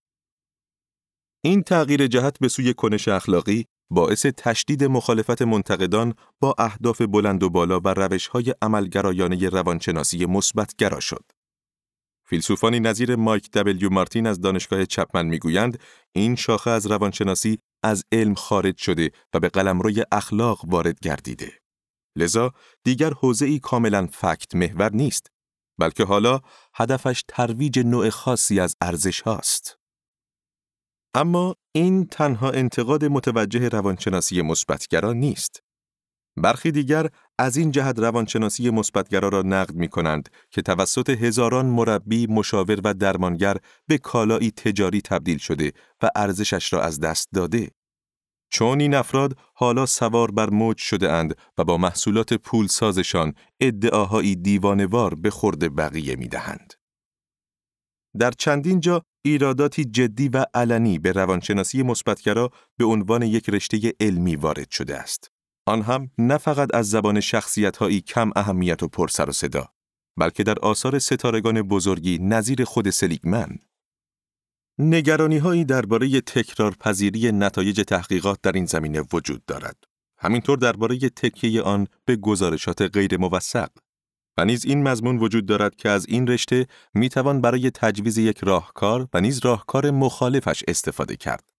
این 1.46 1.64
تغییر 1.64 2.08
جهت 2.08 2.40
به 2.40 2.48
سوی 2.48 2.74
کنش 2.74 3.08
اخلاقی 3.08 3.66
باعث 3.94 4.26
تشدید 4.26 4.84
مخالفت 4.84 5.42
منتقدان 5.42 6.14
با 6.40 6.56
اهداف 6.58 7.02
بلند 7.02 7.44
و 7.44 7.50
بالا 7.50 7.80
و 7.80 7.88
روش‌های 7.88 8.54
عملگرایانه 8.62 9.50
روانشناسی 9.50 10.26
مثبتگرا 10.26 11.00
شد. 11.00 11.24
فیلسوفانی 12.26 12.80
نظیر 12.80 13.16
مایک 13.16 13.52
دبلیو 13.52 13.90
مارتین 13.90 14.28
از 14.28 14.42
دانشگاه 14.42 14.86
چپمن 14.86 15.26
می‌گویند 15.26 15.80
این 16.12 16.36
شاخه 16.36 16.70
از 16.70 16.88
روانشناسی 16.88 17.60
از 17.84 18.04
علم 18.12 18.34
خارج 18.34 18.78
شده 18.78 19.12
و 19.34 19.40
به 19.40 19.50
قلمروی 19.50 20.04
اخلاق 20.12 20.66
وارد 20.66 21.00
گردیده. 21.00 21.52
لذا 22.18 22.52
دیگر 22.84 23.14
حوزه 23.14 23.46
ای 23.46 23.60
کاملا 23.60 24.08
فکت 24.12 24.56
محور 24.56 24.92
نیست 24.92 25.28
بلکه 25.80 26.04
حالا 26.04 26.40
هدفش 26.74 27.24
ترویج 27.28 27.80
نوع 27.80 28.10
خاصی 28.10 28.60
از 28.60 28.76
ارزش 28.82 29.22
هاست. 29.22 29.83
اما 31.16 31.56
این 31.72 32.06
تنها 32.06 32.50
انتقاد 32.50 33.06
متوجه 33.06 33.70
روانشناسی 33.70 34.42
مثبتگرا 34.42 35.14
نیست. 35.14 35.64
برخی 36.38 36.72
دیگر 36.72 37.10
از 37.40 37.58
این 37.58 37.72
جهت 37.72 38.00
روانشناسی 38.00 38.70
مثبتگرا 38.70 39.30
را 39.30 39.42
نقد 39.42 39.76
می 39.76 39.88
کنند 39.88 40.30
که 40.50 40.62
توسط 40.62 41.10
هزاران 41.10 41.66
مربی، 41.66 42.28
مشاور 42.28 42.80
و 42.84 42.94
درمانگر 42.94 43.58
به 43.88 43.98
کالایی 43.98 44.52
تجاری 44.52 45.02
تبدیل 45.02 45.38
شده 45.38 45.72
و 46.02 46.10
ارزشش 46.16 46.74
را 46.74 46.82
از 46.82 47.00
دست 47.00 47.30
داده. 47.34 47.72
چون 48.50 48.82
این 48.82 48.94
افراد 48.94 49.38
حالا 49.54 49.86
سوار 49.86 50.32
بر 50.32 50.50
موج 50.50 50.78
شده 50.78 51.12
اند 51.12 51.36
و 51.58 51.64
با 51.64 51.78
محصولات 51.78 52.34
پول 52.34 52.68
سازشان 52.68 53.34
ادعاهایی 53.60 54.36
دیوانوار 54.36 55.16
به 55.16 55.30
خورد 55.30 55.76
بقیه 55.76 56.16
می 56.16 56.28
دهند. 56.28 56.74
در 58.20 58.32
چندین 58.32 58.80
جا 58.80 59.02
ایراداتی 59.26 59.86
جدی 59.86 60.30
و 60.30 60.46
علنی 60.54 61.00
به 61.00 61.12
روانشناسی 61.12 61.84
مثبتگرا 61.84 62.52
به 62.78 62.86
عنوان 62.86 63.22
یک 63.22 63.50
رشته 63.50 63.94
علمی 64.00 64.36
وارد 64.36 64.70
شده 64.70 64.98
است. 64.98 65.32
آن 65.66 65.82
هم 65.82 66.12
نه 66.18 66.38
فقط 66.38 66.76
از 66.76 66.90
زبان 66.90 67.20
شخصیت‌هایی 67.20 68.02
کم 68.02 68.32
اهمیت 68.36 68.84
و 68.84 68.88
پرسر 68.88 69.30
و 69.30 69.32
صدا، 69.32 69.68
بلکه 70.18 70.44
در 70.44 70.60
آثار 70.60 71.00
ستارگان 71.00 71.62
بزرگی 71.62 72.20
نظیر 72.22 72.64
خود 72.64 72.90
سلیگمن. 72.90 73.50
نگرانی 74.80 75.38
هایی 75.38 75.66
درباره 75.66 76.22
تکرار 76.22 76.72
پذیری 76.72 77.32
نتایج 77.32 77.82
تحقیقات 77.82 78.40
در 78.44 78.52
این 78.52 78.66
زمینه 78.66 79.04
وجود 79.14 79.46
دارد. 79.46 79.84
همینطور 80.18 80.58
درباره 80.58 80.98
تکیه 80.98 81.62
آن 81.62 81.88
به 82.06 82.16
گزارشات 82.16 82.82
غیر 82.82 83.18
موثق. 83.18 83.70
و 84.38 84.46
نیز 84.46 84.66
این 84.66 84.84
مضمون 84.84 85.18
وجود 85.18 85.46
دارد 85.46 85.76
که 85.76 85.90
از 85.90 86.06
این 86.08 86.28
رشته 86.28 86.68
می 86.94 87.10
توان 87.10 87.42
برای 87.42 87.72
تجویز 87.72 88.18
یک 88.18 88.40
راهکار 88.40 89.08
و 89.14 89.22
نیز 89.22 89.46
راهکار 89.46 89.92
مخالفش 89.92 90.64
استفاده 90.68 91.16
کرد. 91.16 91.50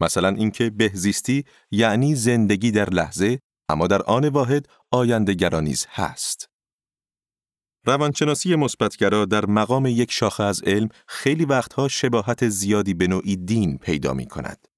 مثلا 0.00 0.28
اینکه 0.28 0.70
بهزیستی 0.70 1.44
یعنی 1.70 2.14
زندگی 2.14 2.70
در 2.70 2.90
لحظه 2.90 3.38
اما 3.68 3.86
در 3.86 4.02
آن 4.02 4.28
واحد 4.28 4.68
آینده 4.90 5.34
گرانیز 5.34 5.86
هست. 5.90 6.48
روانشناسی 7.86 8.56
مثبتگرا 8.56 9.24
در 9.24 9.46
مقام 9.46 9.86
یک 9.86 10.12
شاخه 10.12 10.44
از 10.44 10.62
علم 10.62 10.88
خیلی 11.08 11.44
وقتها 11.44 11.88
شباهت 11.88 12.48
زیادی 12.48 12.94
به 12.94 13.06
نوعی 13.06 13.36
دین 13.36 13.78
پیدا 13.78 14.12
می 14.14 14.26
کند. 14.26 14.68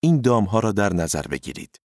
این 0.00 0.20
دامها 0.20 0.60
را 0.60 0.72
در 0.72 0.92
نظر 0.92 1.22
بگیرید. 1.22 1.80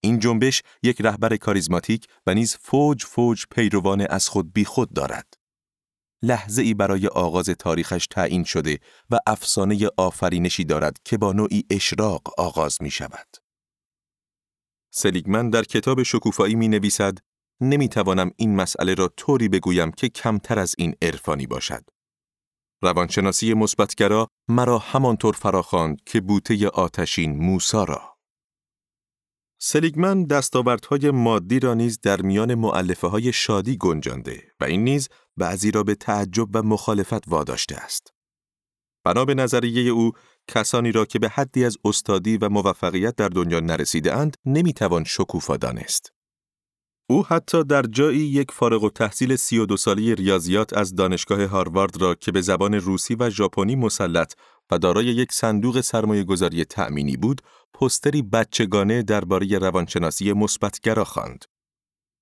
این 0.00 0.18
جنبش 0.18 0.62
یک 0.82 1.00
رهبر 1.00 1.36
کاریزماتیک 1.36 2.06
و 2.26 2.34
نیز 2.34 2.56
فوج 2.56 3.04
فوج 3.04 3.44
پیروان 3.50 4.06
از 4.10 4.28
خود 4.28 4.52
بی 4.52 4.64
خود 4.64 4.92
دارد. 4.92 5.34
لحظه 6.22 6.62
ای 6.62 6.74
برای 6.74 7.06
آغاز 7.06 7.48
تاریخش 7.48 8.06
تعیین 8.06 8.44
شده 8.44 8.78
و 9.10 9.18
افسانه 9.26 9.88
آفرینشی 9.96 10.64
دارد 10.64 10.98
که 11.04 11.18
با 11.18 11.32
نوعی 11.32 11.64
اشراق 11.70 12.40
آغاز 12.40 12.82
می 12.82 12.90
شود. 12.90 13.36
سلیگمن 14.92 15.50
در 15.50 15.62
کتاب 15.62 16.02
شکوفایی 16.02 16.54
می 16.54 16.68
نویسد 16.68 17.18
نمی 17.60 17.88
توانم 17.88 18.30
این 18.36 18.56
مسئله 18.56 18.94
را 18.94 19.08
طوری 19.16 19.48
بگویم 19.48 19.90
که 19.90 20.08
کمتر 20.08 20.58
از 20.58 20.74
این 20.78 20.94
عرفانی 21.02 21.46
باشد. 21.46 21.84
روانشناسی 22.82 23.54
مثبتگرا 23.54 24.28
مرا 24.48 24.78
همانطور 24.78 25.34
فراخواند 25.34 26.04
که 26.06 26.20
بوته 26.20 26.68
آتشین 26.68 27.36
موسا 27.36 27.84
را. 27.84 28.09
سلیگمن 29.62 30.24
دستاوردهای 30.24 31.10
مادی 31.10 31.60
را 31.60 31.74
نیز 31.74 32.00
در 32.00 32.22
میان 32.22 32.54
معلفه 32.54 33.06
های 33.06 33.32
شادی 33.32 33.76
گنجانده 33.76 34.42
و 34.60 34.64
این 34.64 34.84
نیز 34.84 35.08
بعضی 35.36 35.70
را 35.70 35.82
به 35.82 35.94
تعجب 35.94 36.48
و 36.54 36.62
مخالفت 36.62 37.28
واداشته 37.28 37.76
است. 37.76 38.12
بنا 39.04 39.24
به 39.24 39.34
نظریه 39.34 39.90
او 39.90 40.12
کسانی 40.48 40.92
را 40.92 41.04
که 41.04 41.18
به 41.18 41.28
حدی 41.28 41.64
از 41.64 41.76
استادی 41.84 42.36
و 42.36 42.48
موفقیت 42.48 43.16
در 43.16 43.28
دنیا 43.28 43.60
نرسیده 43.60 44.16
اند 44.16 44.36
نمی‌توان 44.44 45.04
شکوفا 45.04 45.56
دانست. 45.56 46.12
او 47.10 47.26
حتی 47.26 47.64
در 47.64 47.82
جایی 47.82 48.20
یک 48.20 48.50
فارغ 48.50 48.84
و 48.84 48.90
تحصیل 48.90 49.36
32 49.36 49.76
سالی 49.76 50.14
ریاضیات 50.14 50.76
از 50.76 50.94
دانشگاه 50.94 51.44
هاروارد 51.44 52.02
را 52.02 52.14
که 52.14 52.32
به 52.32 52.40
زبان 52.40 52.74
روسی 52.74 53.14
و 53.14 53.30
ژاپنی 53.30 53.76
مسلط 53.76 54.32
و 54.70 54.78
دارای 54.78 55.04
یک 55.04 55.32
صندوق 55.32 55.80
سرمایه 55.80 56.24
گذاری 56.24 56.64
تأمینی 56.64 57.16
بود، 57.16 57.42
پستری 57.74 58.22
بچگانه 58.22 59.02
درباره 59.02 59.58
روانشناسی 59.58 60.32
مثبتگرا 60.32 61.04
خواند. 61.04 61.44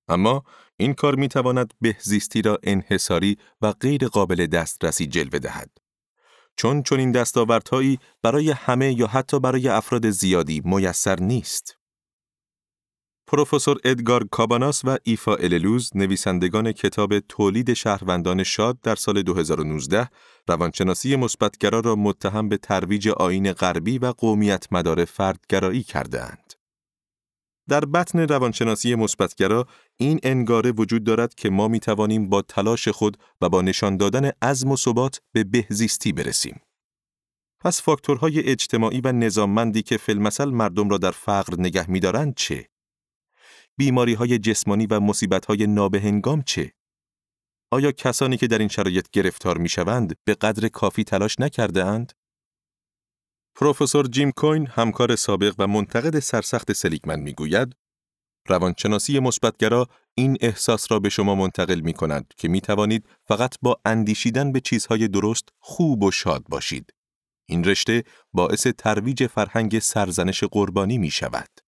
اما 0.09 0.45
این 0.77 0.95
کار 0.95 1.15
می 1.15 1.29
تواند 1.29 1.75
بهزیستی 1.81 2.43
را 2.43 2.59
انحصاری 2.63 3.39
و 3.63 3.73
غیر 3.73 4.09
قابل 4.09 4.47
دسترسی 4.47 5.07
جلوه 5.07 5.39
دهد. 5.39 5.71
چون 6.57 6.83
چون 6.83 6.99
این 7.01 7.13
دستاوردهایی 7.13 7.99
برای 8.23 8.51
همه 8.51 8.93
یا 8.93 9.07
حتی 9.07 9.41
برای 9.41 9.69
افراد 9.69 10.11
زیادی 10.11 10.63
میسر 10.65 11.21
نیست. 11.21 11.78
پروفسور 13.29 13.79
ادگار 13.85 14.25
کاباناس 14.31 14.85
و 14.85 14.99
ایفا 15.03 15.35
اللوز 15.35 15.91
نویسندگان 15.95 16.73
کتاب 16.73 17.19
تولید 17.19 17.73
شهروندان 17.73 18.43
شاد 18.43 18.81
در 18.81 18.95
سال 18.95 19.23
2019 19.23 20.09
روانشناسی 20.49 21.17
مثبتگرا 21.17 21.81
را 21.81 21.97
متهم 21.97 22.49
به 22.49 22.57
ترویج 22.57 23.09
آین 23.09 23.53
غربی 23.53 23.99
و 23.99 24.07
قومیت 24.07 24.67
مدار 24.71 25.05
فردگرایی 25.05 25.83
کردهاند. 25.83 26.55
در 27.69 27.85
بطن 27.85 28.19
روانشناسی 28.19 28.95
مثبتگرا 28.95 29.67
این 29.97 30.21
انگاره 30.23 30.73
وجود 30.73 31.05
دارد 31.05 31.35
که 31.35 31.51
ما 31.51 31.69
می 31.69 31.81
توانیم 31.81 32.29
با 32.29 32.43
تلاش 32.43 32.89
خود 32.89 33.17
و 33.41 33.49
با 33.49 33.63
نشان 33.63 33.97
دادن 33.97 34.31
عزم 34.43 34.71
و 34.71 34.77
ثبات 34.77 35.21
به 35.33 35.45
بهزیستی 35.45 36.13
برسیم. 36.13 36.61
پس 37.61 37.83
فاکتورهای 37.83 38.41
اجتماعی 38.41 39.01
و 39.01 39.13
نظاممندی 39.13 39.83
که 39.83 39.97
فیلمسل 39.97 40.51
مردم 40.51 40.89
را 40.89 40.99
در 40.99 41.11
فقر 41.11 41.55
نگه 41.61 41.91
می‌دارند 41.91 42.35
چه؟ 42.35 42.69
بیماری 43.79 44.15
های 44.15 44.39
جسمانی 44.39 44.87
و 44.87 45.01
مصیبت 45.01 45.47
های 45.47 45.67
نابهنگام 45.67 46.43
چه؟ 46.43 46.73
آیا 47.71 47.93
کسانی 47.93 48.37
که 48.37 48.47
در 48.47 48.59
این 48.59 48.69
شرایط 48.69 49.11
گرفتار 49.11 49.59
می 49.59 49.69
شوند 49.69 50.17
به 50.25 50.35
قدر 50.35 50.69
کافی 50.69 51.05
تلاش 51.05 51.41
نکرده 51.41 51.85
اند؟ 51.85 52.13
پروفسور 53.55 54.07
جیم 54.07 54.31
کوین 54.31 54.67
همکار 54.67 55.17
سابق 55.17 55.55
و 55.59 55.67
منتقد 55.67 56.19
سرسخت 56.19 56.73
سلیگمن 56.73 57.21
می 57.21 57.33
گوید 57.33 57.77
روانشناسی 58.49 59.19
مثبتگرا 59.19 59.89
این 60.15 60.37
احساس 60.41 60.93
را 60.93 60.99
به 60.99 61.09
شما 61.09 61.35
منتقل 61.35 61.81
می 61.81 61.93
کند 61.93 62.35
که 62.37 62.49
می 62.49 62.61
توانید 62.61 63.09
فقط 63.25 63.55
با 63.63 63.81
اندیشیدن 63.85 64.53
به 64.53 64.61
چیزهای 64.61 65.09
درست 65.09 65.49
خوب 65.59 66.03
و 66.03 66.11
شاد 66.11 66.45
باشید. 66.49 66.95
این 67.49 67.65
رشته 67.65 68.05
باعث 68.33 68.67
ترویج 68.67 69.27
فرهنگ 69.27 69.79
سرزنش 69.79 70.45
قربانی 70.45 70.99
می 70.99 71.11
شود. 71.11 71.68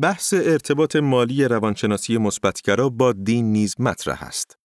بحث 0.00 0.34
ارتباط 0.34 0.96
مالی 0.96 1.44
روانشناسی 1.44 2.18
مثبتگرا 2.18 2.88
با 2.88 3.12
دین 3.12 3.52
نیز 3.52 3.80
مطرح 3.80 4.22
است. 4.22 4.58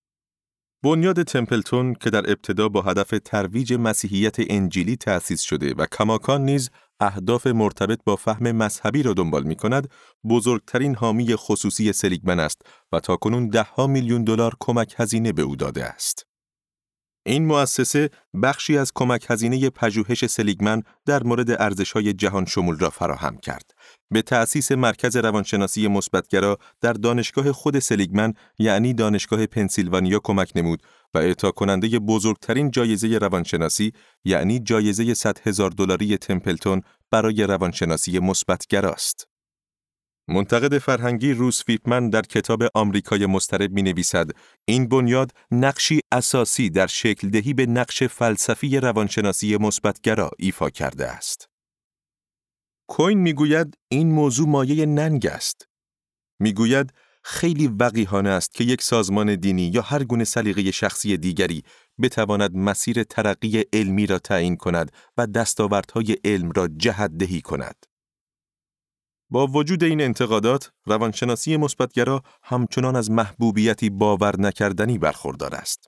بنیاد 0.84 1.24
تمپلتون 1.24 1.94
که 1.94 2.10
در 2.10 2.32
ابتدا 2.32 2.70
با 2.70 2.82
هدف 2.82 3.14
ترویج 3.26 3.74
مسیحیت 3.74 4.36
انجیلی 4.40 4.96
تأسیس 4.96 5.42
شده 5.42 5.74
و 5.74 5.86
کماکان 5.86 6.46
نیز 6.46 6.70
اهداف 7.00 7.48
مرتبط 7.48 8.00
با 8.06 8.16
فهم 8.16 8.52
مذهبی 8.52 9.04
را 9.04 9.14
دنبال 9.14 9.44
می 9.44 9.56
کند، 9.56 9.90
بزرگترین 10.30 10.96
حامی 10.96 11.36
خصوصی 11.36 11.94
سلیگمن 11.94 12.40
است 12.40 12.62
و 12.92 13.00
تاکنون 13.00 13.50
دهها 13.50 13.88
میلیون 13.88 14.24
دلار 14.24 14.54
کمک 14.60 14.96
هزینه 14.98 15.32
به 15.32 15.42
او 15.42 15.56
داده 15.56 15.86
است. 15.86 16.27
این 17.28 17.46
مؤسسه 17.46 18.10
بخشی 18.44 18.78
از 18.78 18.92
کمک 18.96 19.26
هزینه 19.30 19.70
پژوهش 19.70 20.26
سلیگمن 20.26 20.84
در 21.06 21.24
مورد 21.24 21.62
ارزش‌های 21.62 22.14
جهان 22.14 22.46
شمول 22.46 22.80
را 22.80 22.90
فراهم 22.90 23.38
کرد. 23.38 23.72
به 24.12 24.22
تأسیس 24.22 24.72
مرکز 24.72 25.18
روانشناسی 25.18 25.88
مثبتگرا 25.88 26.58
در 26.82 26.94
دانشگاه 26.94 27.52
خود 27.52 27.80
سلیگمن 27.80 28.34
یعنی 28.60 28.94
دانشگاه 28.94 29.46
پنسیلوانیا 29.46 30.20
کمک 30.24 30.52
نمود 30.56 30.84
و 31.14 31.18
اعطا 31.18 31.52
کننده 31.52 32.00
بزرگترین 32.00 32.72
جایزه 32.72 33.18
روانشناسی 33.18 33.92
یعنی 34.26 34.60
جایزه 34.60 35.14
100 35.14 35.48
هزار 35.48 35.70
دلاری 35.72 36.18
تمپلتون 36.18 36.82
برای 37.12 37.44
روانشناسی 37.44 38.20
مثبتگراست. 38.20 39.27
منتقد 40.30 40.78
فرهنگی 40.78 41.34
روس 41.34 41.64
فیپمن 41.64 42.10
در 42.10 42.22
کتاب 42.22 42.64
آمریکای 42.74 43.26
مسترب 43.26 43.72
می 43.72 43.82
نویسد 43.82 44.32
این 44.66 44.88
بنیاد 44.88 45.32
نقشی 45.52 46.00
اساسی 46.12 46.70
در 46.70 46.88
شکل 46.88 47.30
دهی 47.30 47.54
به 47.54 47.66
نقش 47.66 48.04
فلسفی 48.04 48.78
روانشناسی 48.78 49.58
مثبتگرا 49.58 50.32
ایفا 50.38 50.70
کرده 50.70 51.08
است. 51.08 51.50
کوین 52.90 53.20
می‌گوید 53.20 53.78
این 53.92 54.12
موضوع 54.12 54.48
مایه 54.48 54.86
ننگ 54.86 55.26
است. 55.26 55.68
می‌گوید 56.40 56.94
خیلی 57.24 57.68
وقیحانه 57.68 58.30
است 58.30 58.54
که 58.54 58.64
یک 58.64 58.82
سازمان 58.82 59.36
دینی 59.36 59.68
یا 59.68 59.82
هر 59.82 60.04
گونه 60.04 60.24
سلیقه 60.24 60.72
شخصی 60.72 61.18
دیگری 61.18 61.64
بتواند 62.02 62.56
مسیر 62.56 63.04
ترقی 63.04 63.64
علمی 63.74 64.06
را 64.06 64.20
تعیین 64.20 64.56
کند 64.56 64.92
و 65.18 65.28
دستاوردهای 65.28 66.18
علم 66.24 66.52
را 66.52 66.68
جهت 66.68 67.12
دهی 67.18 67.42
کند. 67.42 67.86
با 69.30 69.48
وجود 69.48 69.84
این 69.84 70.02
انتقادات، 70.02 70.72
روانشناسی 70.86 71.58
مثبتگرا 71.58 72.22
همچنان 72.44 72.96
از 72.96 73.12
محبوبیتی 73.12 73.90
باور 73.90 74.42
نکردنی 74.42 74.98
برخوردار 74.98 75.56
است. 75.56 75.88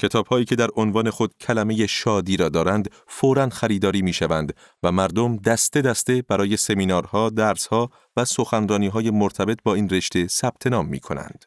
کتابهایی 0.00 0.44
که 0.44 0.56
در 0.56 0.68
عنوان 0.76 1.10
خود 1.10 1.34
کلمه 1.40 1.86
شادی 1.86 2.36
را 2.36 2.48
دارند 2.48 2.90
فوراً 3.06 3.48
خریداری 3.48 4.02
می 4.02 4.12
شوند 4.12 4.56
و 4.82 4.92
مردم 4.92 5.36
دسته 5.36 5.82
دسته 5.82 6.22
برای 6.22 6.56
سمینارها، 6.56 7.30
درسها 7.30 7.90
و 8.16 8.24
سخنرانیهای 8.24 9.10
مرتبط 9.10 9.58
با 9.64 9.74
این 9.74 9.88
رشته 9.88 10.26
ثبت 10.26 10.66
نام 10.66 10.86
می 10.86 11.00
کنند. 11.00 11.44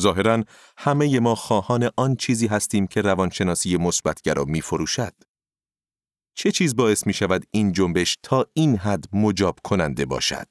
ظاهراً 0.00 0.42
همه 0.76 1.20
ما 1.20 1.34
خواهان 1.34 1.90
آن 1.96 2.16
چیزی 2.16 2.46
هستیم 2.46 2.86
که 2.86 3.02
روانشناسی 3.02 3.76
مثبتگرا 3.76 4.44
می 4.44 4.60
فروشد. 4.60 5.12
چه 6.34 6.52
چیز 6.52 6.76
باعث 6.76 7.06
می 7.06 7.12
شود 7.12 7.44
این 7.50 7.72
جنبش 7.72 8.18
تا 8.22 8.46
این 8.52 8.76
حد 8.76 9.04
مجاب 9.12 9.58
کننده 9.64 10.04
باشد؟ 10.04 10.48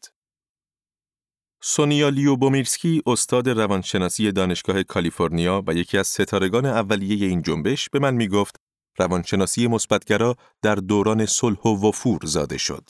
سونیا 1.62 2.10
لیوبومیرسکی 2.10 3.02
استاد 3.06 3.50
روانشناسی 3.50 4.32
دانشگاه 4.32 4.84
کالیفرنیا 4.84 5.64
و 5.68 5.74
یکی 5.74 5.98
از 5.98 6.08
ستارگان 6.08 6.66
اولیه 6.66 7.28
این 7.28 7.42
جنبش 7.42 7.90
به 7.90 8.00
من 8.00 8.14
می 8.14 8.28
گفت 8.28 8.56
روانشناسی 8.98 9.68
مثبتگرا 9.68 10.36
در 10.62 10.76
دوران 10.76 11.26
صلح 11.26 11.60
و 11.60 11.88
وفور 11.88 12.20
زاده 12.24 12.58
شد. 12.58 12.90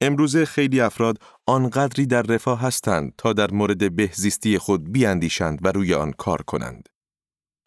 امروزه 0.00 0.44
خیلی 0.44 0.80
افراد 0.80 1.18
آنقدری 1.46 2.06
در 2.06 2.22
رفاه 2.22 2.60
هستند 2.60 3.12
تا 3.18 3.32
در 3.32 3.50
مورد 3.50 3.96
بهزیستی 3.96 4.58
خود 4.58 4.92
بیاندیشند 4.92 5.58
و 5.62 5.72
روی 5.72 5.94
آن 5.94 6.12
کار 6.12 6.42
کنند. 6.42 6.88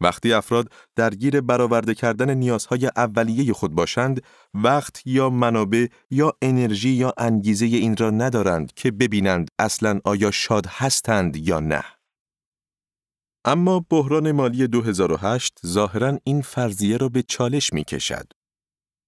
وقتی 0.02 0.34
افراد 0.34 0.72
درگیر 0.96 1.42
برآورده 1.42 1.94
کردن 1.94 2.34
نیازهای 2.34 2.90
اولیه 2.96 3.54
خود 3.54 3.76
باشند، 3.76 4.22
وقت 4.54 5.02
یا 5.06 5.30
منابع 5.30 5.88
یا 6.10 6.34
انرژی 6.42 6.90
یا 6.90 7.14
انگیزه 7.18 7.66
این 7.66 7.98
را 7.98 8.10
ندارند 8.10 8.74
که 8.74 8.92
ببینند 8.92 9.50
اصلا 9.60 10.00
آیا 10.04 10.32
شاد 10.32 10.66
هستند 10.66 11.38
یا 11.38 11.60
نه. 11.60 11.84
اما 13.46 13.86
بحران 13.90 14.32
مالی 14.32 14.68
2008 14.68 15.60
ظاهرا 15.66 16.20
این 16.24 16.42
فرضیه 16.42 16.98
را 16.98 17.10
به 17.10 17.24
چالش 17.24 17.74
می 17.74 17.84
کشد. 17.84 18.32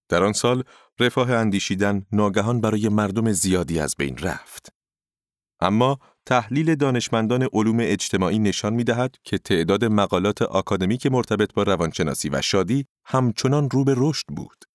در 0.09 0.23
آن 0.23 0.33
سال 0.33 0.63
رفاه 0.99 1.31
اندیشیدن 1.31 2.05
ناگهان 2.11 2.61
برای 2.61 2.89
مردم 2.89 3.31
زیادی 3.31 3.79
از 3.79 3.95
بین 3.97 4.17
رفت. 4.17 4.73
اما 5.59 5.99
تحلیل 6.25 6.75
دانشمندان 6.75 7.47
علوم 7.53 7.77
اجتماعی 7.79 8.39
نشان 8.39 8.73
می 8.73 8.83
دهد 8.83 9.15
که 9.23 9.37
تعداد 9.37 9.85
مقالات 9.85 10.41
آکادمیک 10.41 11.05
مرتبط 11.05 11.53
با 11.53 11.63
روانشناسی 11.63 12.29
و 12.29 12.41
شادی 12.41 12.85
همچنان 13.05 13.69
رو 13.69 13.83
به 13.83 13.93
رشد 13.97 14.25
بود. 14.27 14.65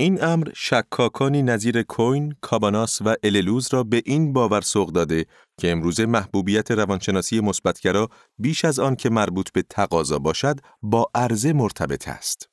این 0.00 0.24
امر 0.24 0.48
شکاکانی 0.54 1.42
نظیر 1.42 1.82
کوین، 1.82 2.34
کاباناس 2.40 3.02
و 3.02 3.14
اللوز 3.22 3.68
را 3.74 3.82
به 3.82 4.02
این 4.04 4.32
باور 4.32 4.60
سوق 4.60 4.92
داده 4.92 5.26
که 5.60 5.70
امروز 5.70 6.00
محبوبیت 6.00 6.70
روانشناسی 6.70 7.40
مثبتگرا 7.40 8.08
بیش 8.38 8.64
از 8.64 8.78
آن 8.78 8.96
که 8.96 9.10
مربوط 9.10 9.52
به 9.52 9.62
تقاضا 9.62 10.18
باشد 10.18 10.60
با 10.82 11.10
عرضه 11.14 11.52
مرتبط 11.52 12.08
است. 12.08 12.51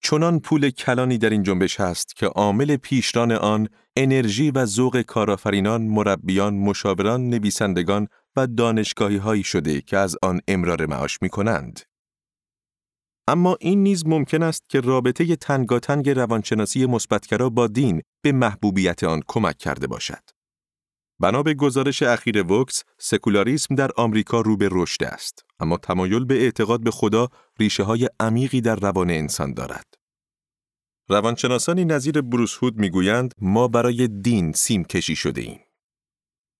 چنان 0.00 0.40
پول 0.40 0.70
کلانی 0.70 1.18
در 1.18 1.30
این 1.30 1.42
جنبش 1.42 1.80
هست 1.80 2.16
که 2.16 2.26
عامل 2.26 2.76
پیشران 2.76 3.32
آن 3.32 3.68
انرژی 3.96 4.50
و 4.50 4.66
ذوق 4.66 5.02
کارآفرینان، 5.02 5.82
مربیان، 5.82 6.54
مشاوران، 6.54 7.28
نویسندگان 7.28 8.08
و 8.36 8.46
دانشگاهی 8.46 9.16
هایی 9.16 9.42
شده 9.42 9.80
که 9.80 9.96
از 9.96 10.16
آن 10.22 10.40
امرار 10.48 10.86
معاش 10.86 11.18
می 11.22 11.28
کنند. 11.28 11.80
اما 13.28 13.56
این 13.60 13.82
نیز 13.82 14.06
ممکن 14.06 14.42
است 14.42 14.68
که 14.68 14.80
رابطه 14.80 15.36
تنگاتنگ 15.36 16.10
روانشناسی 16.10 16.86
مثبتگرا 16.86 17.50
با 17.50 17.66
دین 17.66 18.02
به 18.22 18.32
محبوبیت 18.32 19.04
آن 19.04 19.22
کمک 19.26 19.58
کرده 19.58 19.86
باشد. 19.86 20.37
بنا 21.20 21.42
به 21.42 21.54
گزارش 21.54 22.02
اخیر 22.02 22.52
وکس، 22.52 22.84
سکولاریسم 22.98 23.74
در 23.74 23.90
آمریکا 23.96 24.40
رو 24.40 24.56
به 24.56 24.68
رشد 24.72 25.04
است، 25.04 25.44
اما 25.60 25.76
تمایل 25.76 26.24
به 26.24 26.42
اعتقاد 26.42 26.82
به 26.82 26.90
خدا 26.90 27.28
ریشه 27.60 27.82
های 27.82 28.08
عمیقی 28.20 28.60
در 28.60 28.76
روان 28.76 29.10
انسان 29.10 29.54
دارد. 29.54 29.94
روانشناسانی 31.08 31.84
نظیر 31.84 32.20
بروس 32.20 32.58
هود 32.62 32.76
می‌گویند 32.76 33.34
ما 33.38 33.68
برای 33.68 34.08
دین 34.08 34.52
سیم 34.52 34.84
کشی 34.84 35.16
شده 35.16 35.40
ایم. 35.40 35.60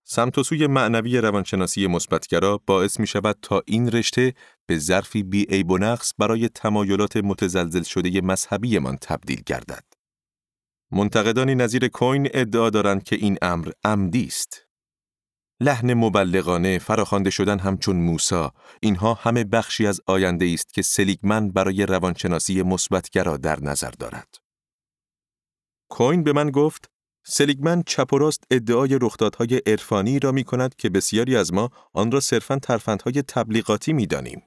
سمت 0.05 0.39
و 0.39 0.43
سوی 0.43 0.67
معنوی 0.67 1.19
روانشناسی 1.19 1.87
مثبتگرا 1.87 2.61
باعث 2.67 3.01
می 3.01 3.07
شود 3.07 3.39
تا 3.43 3.63
این 3.67 3.91
رشته 3.91 4.35
به 4.67 4.79
ظرفی 4.79 5.23
بی 5.23 5.45
عیب 5.45 5.71
و 5.71 5.79
نقص 5.79 6.13
برای 6.19 6.49
تمایلات 6.49 7.17
متزلزل 7.17 7.83
شده 7.83 8.21
مذهبیمان 8.21 8.97
تبدیل 9.01 9.43
گردد. 9.47 9.85
منتقدانی 10.91 11.55
نظیر 11.55 11.89
کوین 11.89 12.29
ادعا 12.35 12.71
دارند 12.71 13.03
که 13.03 13.17
این 13.17 13.39
امر 13.43 13.71
عمدی 13.85 14.25
است. 14.25 14.67
لحن 15.61 15.95
مبلغانه 15.95 16.79
فراخوانده 16.79 17.31
شدن 17.31 17.59
همچون 17.59 17.97
موسا 17.97 18.53
اینها 18.83 19.15
همه 19.15 19.45
بخشی 19.45 19.87
از 19.87 20.01
آینده 20.07 20.51
است 20.55 20.75
که 20.75 20.83
سلیگمن 20.83 21.51
برای 21.51 21.87
روانشناسی 21.87 22.63
مثبتگرا 22.63 23.37
در 23.37 23.61
نظر 23.61 23.91
دارد. 23.91 24.35
کوین 25.91 26.23
به 26.23 26.33
من 26.33 26.51
گفت 26.51 26.91
سلیگمن 27.27 27.83
چپ 27.87 28.13
و 28.13 28.19
راست 28.19 28.45
ادعای 28.51 28.99
رخدادهای 29.03 29.63
عرفانی 29.67 30.19
را 30.19 30.33
می 30.33 30.45
کند 30.45 30.75
که 30.75 30.89
بسیاری 30.89 31.37
از 31.37 31.53
ما 31.53 31.71
آن 31.93 32.11
را 32.11 32.21
صرفاً 32.21 32.59
ترفندهای 32.59 33.23
تبلیغاتی 33.23 33.93
می 33.93 34.07
دانیم. 34.07 34.43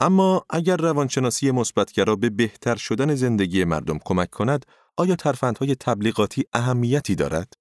اما 0.00 0.44
اگر 0.50 0.76
روانشناسی 0.76 1.50
مثبتگرا 1.50 2.16
به 2.16 2.30
بهتر 2.30 2.76
شدن 2.76 3.14
زندگی 3.14 3.64
مردم 3.64 3.98
کمک 4.04 4.30
کند، 4.30 4.66
آیا 4.96 5.16
ترفندهای 5.16 5.74
تبلیغاتی 5.74 6.44
اهمیتی 6.52 7.14
دارد؟ 7.14 7.52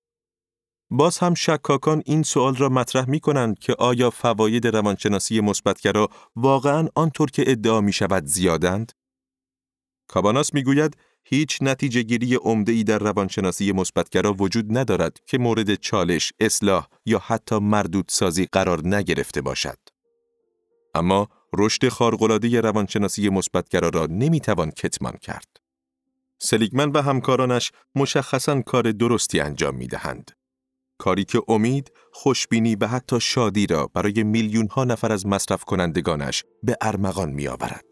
باز 0.89 1.17
هم 1.17 1.33
شکاکان 1.33 2.01
این 2.05 2.23
سوال 2.23 2.55
را 2.55 2.69
مطرح 2.69 3.09
می 3.09 3.19
کنند 3.19 3.59
که 3.59 3.73
آیا 3.73 4.09
فواید 4.09 4.67
روانشناسی 4.67 5.41
مثبتگرا 5.41 6.09
واقعا 6.35 6.87
آنطور 6.95 7.31
که 7.31 7.43
ادعا 7.47 7.81
می 7.81 7.93
شود 7.93 8.25
زیادند؟ 8.25 8.91
کاباناس 10.07 10.53
می 10.53 10.63
گوید 10.63 10.97
هیچ 11.23 11.57
نتیجه 11.61 12.01
گیری 12.01 12.39
ای 12.67 12.83
در 12.83 12.99
روانشناسی 12.99 13.71
مثبتگرا 13.71 14.33
وجود 14.33 14.77
ندارد 14.77 15.17
که 15.25 15.37
مورد 15.37 15.75
چالش، 15.75 16.33
اصلاح 16.39 16.87
یا 17.05 17.19
حتی 17.19 17.59
مردود 17.59 18.05
سازی 18.09 18.45
قرار 18.51 18.87
نگرفته 18.87 19.41
باشد. 19.41 19.77
اما 20.95 21.27
رشد 21.53 21.89
خارق‌العاده 21.89 22.61
روانشناسی 22.61 23.29
مثبتگرا 23.29 23.89
را 23.89 24.05
نمی‌توان 24.05 24.71
کتمان 24.71 25.17
کرد. 25.17 25.60
سلیگمن 26.43 26.91
و 26.91 27.01
همکارانش 27.01 27.71
مشخصاً 27.95 28.61
کار 28.61 28.91
درستی 28.91 29.39
انجام 29.39 29.75
می 29.75 29.87
دهند. 29.87 30.31
کاری 30.97 31.23
که 31.23 31.41
امید، 31.47 31.91
خوشبینی 32.13 32.75
و 32.75 32.87
حتی 32.87 33.19
شادی 33.19 33.67
را 33.67 33.87
برای 33.93 34.23
میلیون 34.23 34.67
ها 34.67 34.83
نفر 34.83 35.11
از 35.11 35.25
مصرف 35.25 35.63
کنندگانش 35.63 36.43
به 36.63 36.77
ارمغان 36.81 37.29
می 37.29 37.47
آورد. 37.47 37.85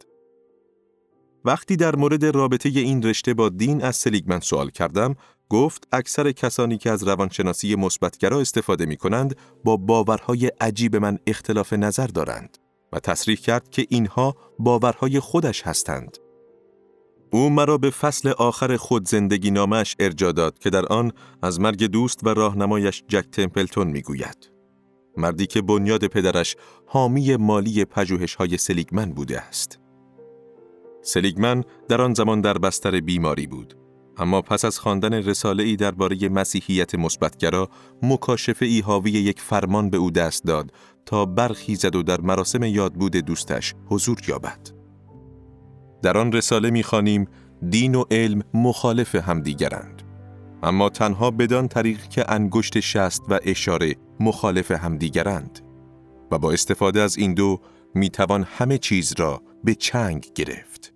وقتی 1.45 1.75
در 1.75 1.95
مورد 1.95 2.25
رابطه 2.25 2.69
این 2.69 3.03
رشته 3.03 3.33
با 3.33 3.49
دین 3.49 3.83
از 3.83 3.95
سلیگمن 3.95 4.39
سوال 4.39 4.69
کردم، 4.69 5.15
گفت 5.49 5.87
اکثر 5.91 6.31
کسانی 6.31 6.77
که 6.77 6.91
از 6.91 7.03
روانشناسی 7.03 7.75
مثبتگرا 7.75 8.39
استفاده 8.39 8.85
می 8.85 8.97
کنند 8.97 9.35
با 9.63 9.77
باورهای 9.77 10.51
عجیب 10.61 10.95
من 10.95 11.19
اختلاف 11.27 11.73
نظر 11.73 12.07
دارند 12.07 12.57
و 12.93 12.99
تصریح 12.99 13.37
کرد 13.37 13.69
که 13.69 13.85
اینها 13.89 14.35
باورهای 14.59 15.19
خودش 15.19 15.61
هستند. 15.61 16.17
او 17.31 17.49
مرا 17.49 17.77
به 17.77 17.89
فصل 17.89 18.29
آخر 18.29 18.77
خود 18.77 19.07
زندگی 19.07 19.51
نامش 19.51 19.95
ارجا 19.99 20.31
داد 20.31 20.59
که 20.59 20.69
در 20.69 20.85
آن 20.85 21.11
از 21.41 21.59
مرگ 21.59 21.83
دوست 21.83 22.19
و 22.23 22.29
راهنمایش 22.29 23.03
جک 23.07 23.25
تمپلتون 23.31 23.87
می‌گوید. 23.87 24.51
مردی 25.17 25.47
که 25.47 25.61
بنیاد 25.61 26.07
پدرش 26.07 26.55
حامی 26.85 27.35
مالی 27.35 27.85
پژوهش 27.85 28.35
های 28.35 28.57
سلیگمن 28.57 29.11
بوده 29.11 29.41
است. 29.41 29.79
سلیگمن 31.01 31.63
در 31.87 32.01
آن 32.01 32.13
زمان 32.13 32.41
در 32.41 32.57
بستر 32.57 32.99
بیماری 32.99 33.47
بود 33.47 33.77
اما 34.17 34.41
پس 34.41 34.65
از 34.65 34.79
خواندن 34.79 35.13
رساله 35.13 35.63
ای 35.63 35.75
درباره 35.75 36.29
مسیحیت 36.29 36.95
مثبتگرا 36.95 37.69
مکاشفه 38.03 38.65
ای 38.65 38.79
حاوی 38.79 39.11
یک 39.11 39.41
فرمان 39.41 39.89
به 39.89 39.97
او 39.97 40.11
دست 40.11 40.43
داد 40.43 40.71
تا 41.05 41.25
برخیزد 41.25 41.95
و 41.95 42.03
در 42.03 42.21
مراسم 42.21 42.63
یادبود 42.63 43.15
دوستش 43.15 43.75
حضور 43.85 44.17
یابد. 44.27 44.78
در 46.01 46.17
آن 46.17 46.31
رساله 46.31 46.69
می‌خوانیم 46.69 47.27
دین 47.69 47.95
و 47.95 48.03
علم 48.11 48.43
مخالف 48.53 49.15
همدیگرند. 49.15 50.01
اما 50.63 50.89
تنها 50.89 51.31
بدان 51.31 51.67
طریق 51.67 52.07
که 52.07 52.31
انگشت 52.31 52.79
شست 52.79 53.21
و 53.29 53.39
اشاره 53.43 53.95
مخالف 54.19 54.71
همدیگرند. 54.71 55.59
و 56.31 56.39
با 56.39 56.51
استفاده 56.51 57.01
از 57.01 57.17
این 57.17 57.33
دو 57.33 57.59
می‌توان 57.95 58.43
همه 58.43 58.77
چیز 58.77 59.13
را 59.17 59.41
به 59.63 59.75
چنگ 59.75 60.27
گرفت. 60.35 60.93